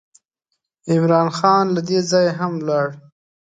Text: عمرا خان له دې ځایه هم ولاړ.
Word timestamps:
عمرا 0.91 1.21
خان 1.37 1.65
له 1.75 1.81
دې 1.87 1.99
ځایه 2.11 2.33
هم 2.39 2.51
ولاړ. 2.57 2.87